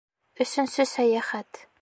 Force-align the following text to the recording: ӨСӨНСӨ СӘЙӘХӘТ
ӨСӨНСӨ 0.41 0.83
СӘЙӘХӘТ 0.91 1.51